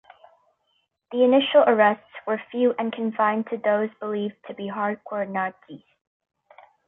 [1.11, 5.83] The initial arrests were few and confined to those believed to be hard-core Nazis.